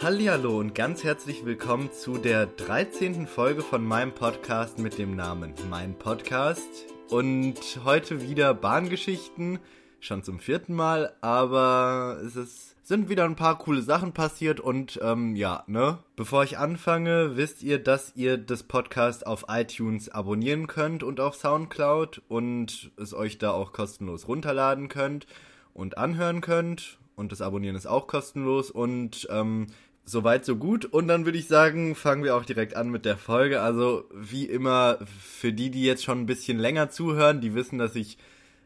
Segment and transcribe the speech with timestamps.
[0.00, 3.26] Hallihallo und ganz herzlich willkommen zu der 13.
[3.26, 6.86] Folge von meinem Podcast mit dem Namen Mein Podcast.
[7.08, 9.58] Und heute wieder Bahngeschichten,
[9.98, 15.00] schon zum vierten Mal, aber es ist, sind wieder ein paar coole Sachen passiert und
[15.02, 15.98] ähm, ja, ne?
[16.14, 21.34] Bevor ich anfange, wisst ihr, dass ihr das Podcast auf iTunes abonnieren könnt und auf
[21.34, 25.26] Soundcloud und es euch da auch kostenlos runterladen könnt
[25.74, 26.98] und anhören könnt.
[27.16, 29.66] Und das Abonnieren ist auch kostenlos und ähm,
[30.08, 30.86] Soweit, so gut.
[30.86, 33.60] Und dann würde ich sagen, fangen wir auch direkt an mit der Folge.
[33.60, 37.94] Also, wie immer, für die, die jetzt schon ein bisschen länger zuhören, die wissen, dass
[37.94, 38.16] ich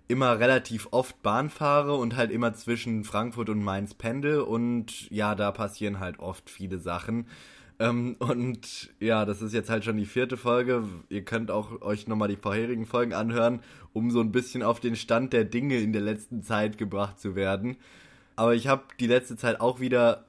[0.06, 4.40] immer relativ oft Bahn fahre und halt immer zwischen Frankfurt und Mainz pendel.
[4.40, 7.26] Und ja, da passieren halt oft viele Sachen.
[7.80, 10.84] Ähm, und ja, das ist jetzt halt schon die vierte Folge.
[11.08, 14.94] Ihr könnt auch euch nochmal die vorherigen Folgen anhören, um so ein bisschen auf den
[14.94, 17.78] Stand der Dinge in der letzten Zeit gebracht zu werden.
[18.36, 20.24] Aber ich habe die letzte Zeit auch wieder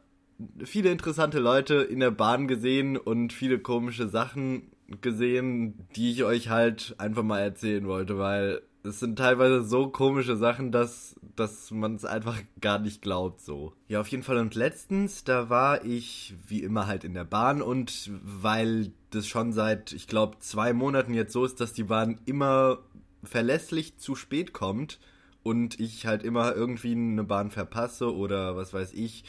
[0.64, 6.50] viele interessante Leute in der Bahn gesehen und viele komische Sachen gesehen, die ich euch
[6.50, 11.96] halt einfach mal erzählen wollte, weil es sind teilweise so komische Sachen, dass, dass man
[11.96, 13.74] es einfach gar nicht glaubt so.
[13.88, 14.38] Ja, auf jeden Fall.
[14.38, 19.54] Und letztens, da war ich wie immer halt in der Bahn und weil das schon
[19.54, 22.80] seit, ich glaube, zwei Monaten jetzt so ist, dass die Bahn immer
[23.24, 25.00] verlässlich zu spät kommt
[25.44, 29.24] und ich halt immer irgendwie eine Bahn verpasse oder was weiß ich,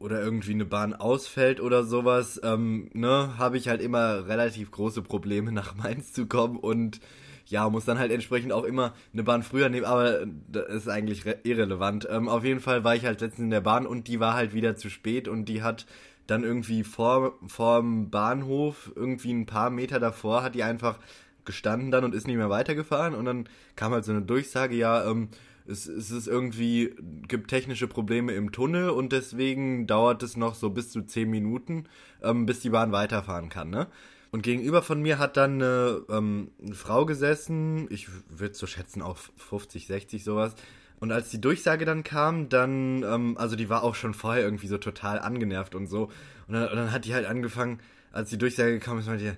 [0.00, 5.02] oder irgendwie eine Bahn ausfällt oder sowas, ähm, ne, habe ich halt immer relativ große
[5.02, 7.00] Probleme nach Mainz zu kommen und
[7.46, 11.24] ja, muss dann halt entsprechend auch immer eine Bahn früher nehmen, aber das ist eigentlich
[11.42, 12.06] irrelevant.
[12.10, 14.54] Ähm, auf jeden Fall war ich halt letztens in der Bahn und die war halt
[14.54, 15.86] wieder zu spät und die hat
[16.28, 20.98] dann irgendwie vor vorm Bahnhof irgendwie ein paar Meter davor hat die einfach
[21.44, 25.10] gestanden dann und ist nicht mehr weitergefahren und dann kam halt so eine Durchsage, ja,
[25.10, 25.28] ähm,
[25.66, 26.94] es, es ist irgendwie,
[27.28, 31.84] gibt technische Probleme im Tunnel und deswegen dauert es noch so bis zu 10 Minuten,
[32.22, 33.86] ähm, bis die Bahn weiterfahren kann, ne?
[34.32, 39.02] Und gegenüber von mir hat dann eine, ähm, eine Frau gesessen, ich würde so schätzen
[39.02, 40.54] auf 50, 60 sowas.
[41.00, 44.68] Und als die Durchsage dann kam, dann, ähm, also die war auch schon vorher irgendwie
[44.68, 46.10] so total angenervt und so.
[46.46, 47.80] Und dann, und dann hat die halt angefangen,
[48.12, 49.32] als die Durchsage kam, ist mal die,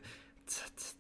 [0.47, 0.97] zat, zat,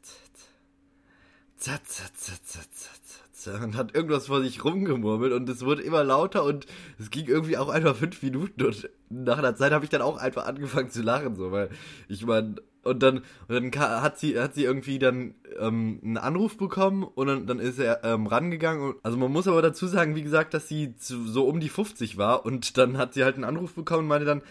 [1.58, 3.01] zat, zat, zat, zat, zat,
[3.46, 6.66] und hat irgendwas vor sich rumgemurmelt und es wurde immer lauter und
[6.98, 10.16] es ging irgendwie auch einfach fünf Minuten und nach einer Zeit habe ich dann auch
[10.16, 11.70] einfach angefangen zu lachen, so, weil
[12.08, 16.56] ich meine, und dann, und dann hat sie, hat sie irgendwie dann ähm, einen Anruf
[16.56, 18.94] bekommen und dann, dann ist er ähm, rangegangen.
[19.02, 22.18] Also man muss aber dazu sagen, wie gesagt, dass sie zu, so um die 50
[22.18, 24.42] war und dann hat sie halt einen Anruf bekommen und meinte dann,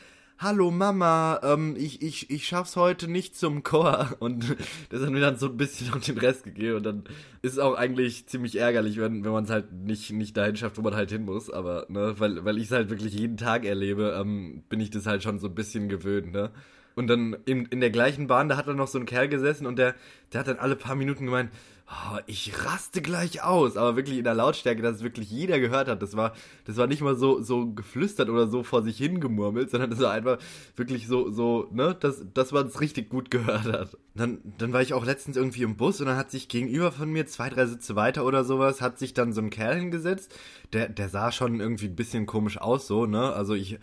[0.42, 4.16] hallo Mama, ähm, ich, ich, ich schaff's heute nicht zum Chor.
[4.20, 4.56] Und
[4.90, 6.78] das hat mir dann so ein bisschen noch den Rest gegeben.
[6.78, 7.04] Und dann
[7.44, 10.78] ist es auch eigentlich ziemlich ärgerlich, wenn, wenn man es halt nicht, nicht dahin schafft,
[10.78, 11.52] wo man halt hin muss.
[11.52, 15.06] Aber, ne, weil, weil ich es halt wirklich jeden Tag erlebe, ähm, bin ich das
[15.06, 16.52] halt schon so ein bisschen gewöhnt, ne.
[17.02, 19.66] Und dann in, in der gleichen Bahn, da hat dann noch so ein Kerl gesessen
[19.66, 19.96] und der,
[20.32, 21.50] der hat dann alle paar Minuten gemeint,
[21.88, 25.88] oh, ich raste gleich aus, aber wirklich in der Lautstärke, dass es wirklich jeder gehört
[25.88, 26.04] hat.
[26.04, 26.34] Das war,
[26.66, 30.12] das war nicht mal so, so geflüstert oder so vor sich hingemurmelt, sondern das war
[30.12, 30.38] einfach
[30.76, 33.98] wirklich so, so, ne, dass, dass man es richtig gut gehört hat.
[34.14, 37.12] Dann, dann war ich auch letztens irgendwie im Bus und dann hat sich gegenüber von
[37.12, 40.36] mir, zwei, drei Sitze weiter oder sowas, hat sich dann so ein Kerl hingesetzt.
[40.72, 43.80] Der, der sah schon irgendwie ein bisschen komisch aus, so, ne, also ich,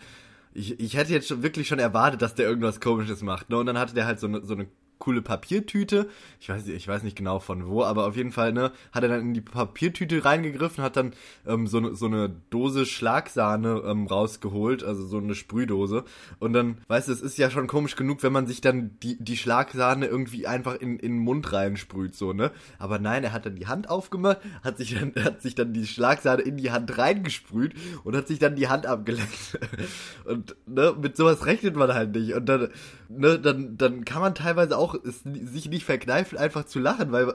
[0.53, 3.65] ich, ich hätte jetzt schon wirklich schon erwartet, dass der irgendwas komisches macht, ne, und
[3.65, 4.67] dann hatte der halt so eine, so eine
[4.99, 6.09] coole Papiertüte.
[6.39, 9.09] Ich weiß, ich weiß nicht genau von wo, aber auf jeden Fall, ne, hat er
[9.09, 11.13] dann in die Papiertüte reingegriffen, hat dann
[11.47, 16.03] ähm, so, ne, so eine Dose Schlagsahne ähm, rausgeholt, also so eine Sprühdose.
[16.39, 19.17] Und dann, weißt du, es ist ja schon komisch genug, wenn man sich dann die,
[19.17, 22.51] die Schlagsahne irgendwie einfach in, in den Mund reinsprüht, so, ne?
[22.77, 25.87] Aber nein, er hat dann die Hand aufgemacht, hat sich dann, hat sich dann die
[25.87, 27.73] Schlagsahne in die Hand reingesprüht
[28.03, 29.59] und hat sich dann die Hand abgeleckt.
[30.25, 32.33] und, ne, mit sowas rechnet man halt nicht.
[32.33, 32.69] Und dann,
[33.07, 37.29] ne, dann, dann kann man teilweise auch es sich nicht verkneifen, einfach zu lachen, weil
[37.29, 37.33] äh,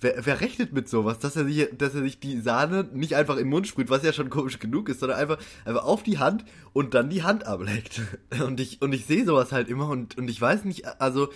[0.00, 3.34] wer, wer rechnet mit sowas, dass er sich, dass er sich die Sahne nicht einfach
[3.34, 6.18] in den Mund sprüht, was ja schon komisch genug ist, sondern einfach, einfach auf die
[6.18, 8.02] Hand und dann die Hand ableckt.
[8.44, 11.28] Und ich, und ich sehe sowas halt immer und, und ich weiß nicht, also,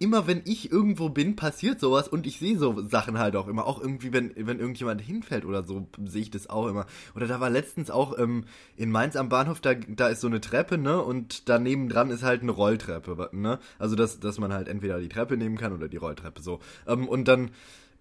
[0.00, 3.66] immer wenn ich irgendwo bin, passiert sowas und ich sehe so Sachen halt auch immer.
[3.66, 6.86] Auch irgendwie, wenn, wenn irgendjemand hinfällt oder so, sehe ich das auch immer.
[7.14, 8.44] Oder da war letztens auch ähm,
[8.76, 11.02] in Mainz am Bahnhof, da, da ist so eine Treppe, ne?
[11.02, 13.58] Und daneben dran ist halt eine Rolltreppe, ne?
[13.78, 16.60] Also, dass, dass man halt entweder die Treppe nehmen kann oder die Rolltreppe so.
[16.86, 17.50] Ähm, und dann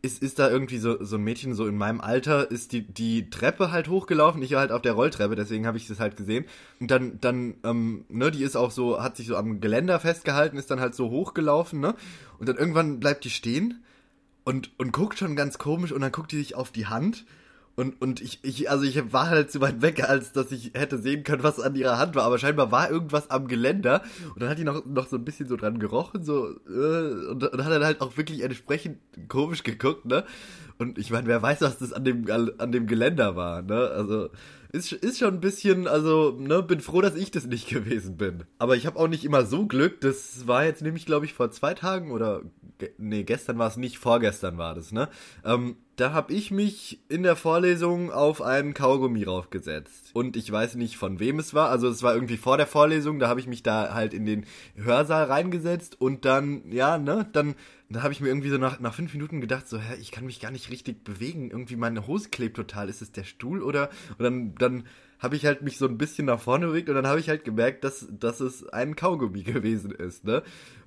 [0.02, 3.30] ist, ist da irgendwie so, so ein Mädchen, so in meinem Alter, ist die, die
[3.30, 6.46] Treppe halt hochgelaufen, ich war halt auf der Rolltreppe, deswegen habe ich das halt gesehen.
[6.80, 10.58] Und dann, dann, ähm, ne, die ist auch so, hat sich so am Geländer festgehalten,
[10.58, 11.96] ist dann halt so hochgelaufen, ne?
[12.40, 13.84] Und dann irgendwann bleibt die stehen
[14.46, 17.26] und, und guckt schon ganz komisch und dann guckt die sich auf die Hand
[17.80, 20.98] Und, und ich, ich, also ich war halt zu weit weg, als dass ich hätte
[20.98, 22.26] sehen können, was an ihrer Hand war.
[22.26, 24.04] Aber scheinbar war irgendwas am Geländer.
[24.34, 27.42] Und dann hat die noch, noch so ein bisschen so dran gerochen, so, äh, und,
[27.42, 28.98] und hat dann halt auch wirklich entsprechend
[29.30, 30.26] komisch geguckt, ne?
[30.78, 33.88] Und ich meine, wer weiß, was das an dem, an dem Geländer war, ne?
[33.96, 34.28] Also,
[34.74, 38.44] ist, ist schon ein bisschen, also, ne, bin froh, dass ich das nicht gewesen bin.
[38.58, 40.02] Aber ich habe auch nicht immer so Glück.
[40.02, 42.42] Das war jetzt nämlich, glaube ich, vor zwei Tagen oder,
[42.98, 45.08] nee, gestern war es nicht, vorgestern war das, ne?
[45.46, 50.12] Ähm, da habe ich mich in der Vorlesung auf einen Kaugummi raufgesetzt.
[50.14, 51.70] Und ich weiß nicht, von wem es war.
[51.70, 54.46] Also es war irgendwie vor der Vorlesung, da habe ich mich da halt in den
[54.76, 57.56] Hörsaal reingesetzt und dann, ja, ne, dann
[57.92, 60.26] da habe ich mir irgendwie so nach, nach fünf Minuten gedacht, so, hä, ich kann
[60.26, 61.50] mich gar nicht richtig bewegen.
[61.50, 62.88] Irgendwie meine Hose klebt total.
[62.88, 63.90] Ist es der Stuhl oder?
[64.20, 64.84] Und dann, dann
[65.18, 67.44] habe ich halt mich so ein bisschen nach vorne bewegt und dann habe ich halt
[67.44, 70.44] gemerkt, dass, dass es ein Kaugummi gewesen ist, ne?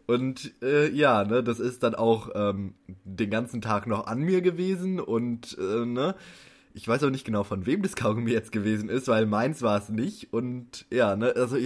[0.07, 4.43] Und äh, ja, ne, das ist dann auch ähm, den ganzen Tag noch an mir
[4.43, 6.15] gewesen und äh, ne,
[6.75, 9.79] ich weiß auch nicht genau, von wem das Kaugummi jetzt gewesen ist, weil meins war
[9.79, 10.33] es nicht.
[10.33, 11.57] Und ja, ne, also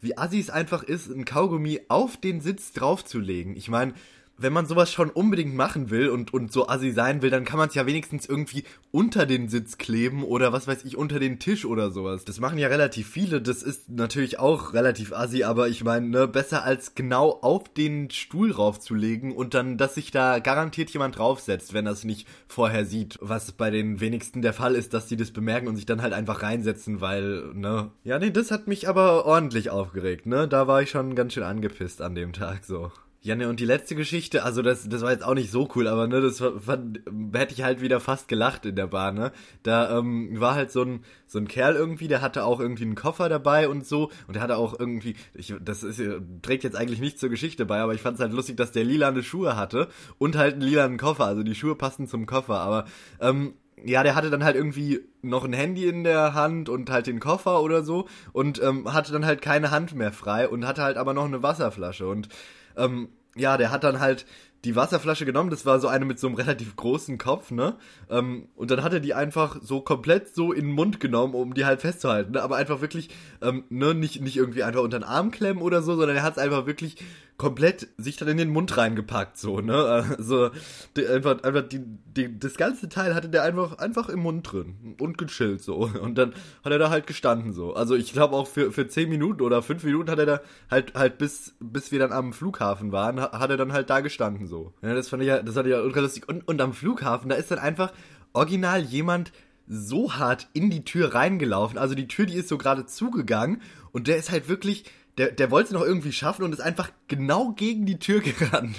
[0.00, 3.56] wie assi es einfach ist, ein Kaugummi auf den Sitz draufzulegen.
[3.56, 3.94] Ich meine,
[4.42, 7.58] wenn man sowas schon unbedingt machen will und, und so assi sein will, dann kann
[7.58, 11.38] man es ja wenigstens irgendwie unter den Sitz kleben oder was weiß ich, unter den
[11.38, 12.24] Tisch oder sowas.
[12.24, 16.28] Das machen ja relativ viele, das ist natürlich auch relativ assi, aber ich meine, ne,
[16.28, 21.74] besser als genau auf den Stuhl raufzulegen und dann, dass sich da garantiert jemand draufsetzt,
[21.74, 23.18] wenn das nicht vorher sieht.
[23.20, 26.12] Was bei den wenigsten der Fall ist, dass sie das bemerken und sich dann halt
[26.12, 27.90] einfach reinsetzen, weil, ne.
[28.04, 30.48] Ja, nee, das hat mich aber ordentlich aufgeregt, ne.
[30.48, 32.90] Da war ich schon ganz schön angepisst an dem Tag so.
[33.24, 35.86] Ja, ne, und die letzte Geschichte, also das, das war jetzt auch nicht so cool,
[35.86, 37.02] aber ne, das fand,
[37.32, 39.30] hätte ich halt wieder fast gelacht in der Bahn, ne?
[39.62, 42.96] Da ähm, war halt so ein, so ein Kerl irgendwie, der hatte auch irgendwie einen
[42.96, 46.02] Koffer dabei und so, und der hatte auch irgendwie, ich, das ist,
[46.42, 48.82] trägt jetzt eigentlich nicht zur Geschichte bei, aber ich fand es halt lustig, dass der
[48.82, 49.86] lilane Schuhe hatte
[50.18, 52.86] und halt einen lilanen Koffer, also die Schuhe passen zum Koffer, aber
[53.20, 53.54] ähm,
[53.84, 57.20] ja, der hatte dann halt irgendwie noch ein Handy in der Hand und halt den
[57.20, 60.96] Koffer oder so und ähm, hatte dann halt keine Hand mehr frei und hatte halt
[60.96, 62.28] aber noch eine Wasserflasche und
[62.76, 64.26] ähm, ja, der hat dann halt
[64.64, 67.76] die Wasserflasche genommen, das war so eine mit so einem relativ großen Kopf, ne?
[68.08, 71.54] Ähm, und dann hat er die einfach so komplett so in den Mund genommen, um
[71.54, 72.42] die halt festzuhalten, ne?
[72.42, 73.08] Aber einfach wirklich,
[73.40, 76.34] ähm, ne, nicht, nicht irgendwie einfach unter den Arm klemmen oder so, sondern er hat
[76.34, 76.96] es einfach wirklich
[77.38, 79.74] komplett sich dann in den Mund reingepackt, so, ne?
[79.74, 80.50] Also,
[80.96, 84.96] die, einfach, einfach die, die, das ganze Teil hatte der einfach, einfach im Mund drin
[85.00, 85.90] und gechillt, so.
[86.00, 86.34] Und dann
[86.64, 87.74] hat er da halt gestanden, so.
[87.74, 90.40] Also, ich glaube auch für, für zehn Minuten oder fünf Minuten hat er da
[90.70, 94.46] halt, halt bis, bis wir dann am Flughafen waren, hat er dann halt da gestanden,
[94.46, 94.72] so.
[94.82, 96.28] Ja, das fand ich ja, das fand ich ja ultra lustig.
[96.28, 97.92] Und, und am Flughafen, da ist dann einfach
[98.32, 99.32] original jemand
[99.66, 101.78] so hart in die Tür reingelaufen.
[101.78, 103.62] Also die Tür, die ist so gerade zugegangen
[103.92, 104.84] und der ist halt wirklich
[105.18, 108.76] der, der wollte es noch irgendwie schaffen und ist einfach genau gegen die Tür gerannt.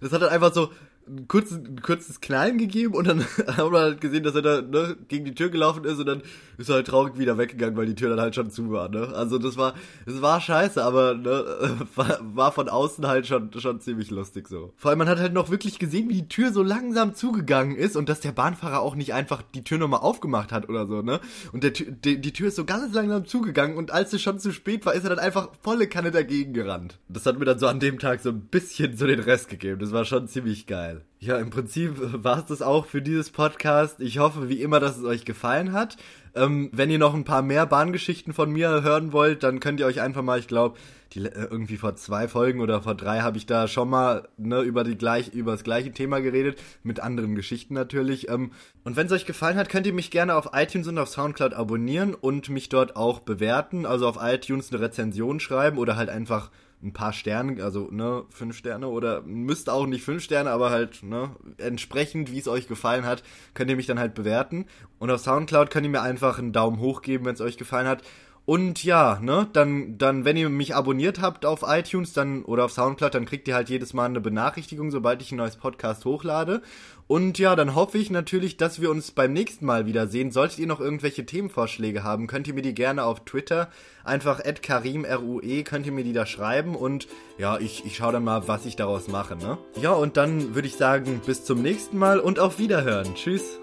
[0.00, 0.70] Das hat dann einfach so,
[1.06, 3.20] ein, kurzes, ein kurzes Knallen gegeben und dann
[3.56, 6.22] haben wir halt gesehen, dass er da ne, gegen die Tür gelaufen ist und dann
[6.58, 8.88] ist er halt traurig wieder weggegangen, weil die Tür dann halt schon zu war.
[8.88, 9.08] Ne?
[9.14, 9.74] Also das war,
[10.06, 11.44] das war scheiße, aber ne,
[11.94, 14.72] war, war von außen halt schon, schon ziemlich lustig so.
[14.76, 17.96] Vor allem man hat halt noch wirklich gesehen, wie die Tür so langsam zugegangen ist
[17.96, 21.20] und dass der Bahnfahrer auch nicht einfach die Tür nochmal aufgemacht hat oder so, ne?
[21.52, 24.52] Und der, die, die Tür ist so ganz langsam zugegangen und als es schon zu
[24.52, 26.98] spät war, ist er dann einfach volle Kanne dagegen gerannt.
[27.08, 29.80] Das hat mir dann so an dem Tag so ein bisschen so den Rest gegeben.
[29.80, 30.89] Das war schon ziemlich geil.
[31.18, 34.00] Ja, im Prinzip war es das auch für dieses Podcast.
[34.00, 35.96] Ich hoffe wie immer, dass es euch gefallen hat.
[36.34, 39.86] Ähm, wenn ihr noch ein paar mehr Bahngeschichten von mir hören wollt, dann könnt ihr
[39.86, 40.78] euch einfach mal, ich glaube,
[41.16, 44.84] äh, irgendwie vor zwei Folgen oder vor drei habe ich da schon mal ne, über
[44.84, 48.28] die gleich über das gleiche Thema geredet mit anderen Geschichten natürlich.
[48.28, 48.52] Ähm,
[48.84, 51.52] und wenn es euch gefallen hat, könnt ihr mich gerne auf iTunes und auf SoundCloud
[51.52, 53.86] abonnieren und mich dort auch bewerten.
[53.86, 56.50] Also auf iTunes eine Rezension schreiben oder halt einfach
[56.82, 61.02] ein paar Sterne, also ne, fünf Sterne oder müsst auch nicht fünf Sterne, aber halt,
[61.02, 63.22] ne, entsprechend, wie es euch gefallen hat,
[63.52, 64.66] könnt ihr mich dann halt bewerten.
[64.98, 67.86] Und auf Soundcloud könnt ihr mir einfach einen Daumen hoch geben, wenn es euch gefallen
[67.86, 68.02] hat.
[68.50, 72.72] Und ja, ne, dann, dann, wenn ihr mich abonniert habt auf iTunes dann oder auf
[72.72, 76.60] Soundcloud, dann kriegt ihr halt jedes Mal eine Benachrichtigung, sobald ich ein neues Podcast hochlade.
[77.06, 80.32] Und ja, dann hoffe ich natürlich, dass wir uns beim nächsten Mal wiedersehen.
[80.32, 83.68] Solltet ihr noch irgendwelche Themenvorschläge haben, könnt ihr mir die gerne auf Twitter
[84.02, 87.06] einfach @karimrue könnt ihr mir die da schreiben und
[87.38, 89.58] ja, ich, ich schaue dann mal, was ich daraus mache, ne?
[89.80, 93.14] Ja, und dann würde ich sagen, bis zum nächsten Mal und auf Wiederhören.
[93.14, 93.60] Tschüss.